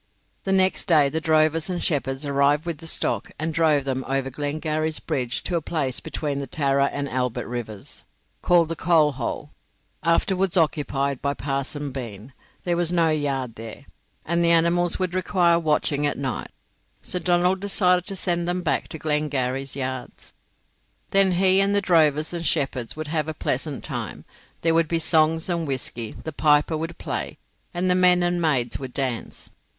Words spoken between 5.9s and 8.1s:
between the Tarra and Albert rivers,